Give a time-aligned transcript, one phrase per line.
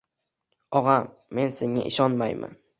[0.79, 1.05] –Og‘am,
[1.41, 2.63] men senga inonmayman